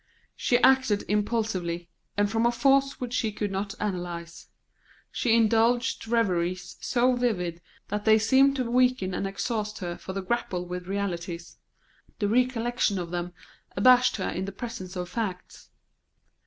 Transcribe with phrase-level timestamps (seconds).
[0.35, 4.47] She acted impulsively, and from a force which she could not analyse.
[5.11, 10.23] She indulged reveries so vivid that they seemed to weaken and exhaust her for the
[10.23, 11.59] grapple with realities;
[12.17, 13.33] the recollection of them
[13.77, 15.69] abashed her in the presence of facts.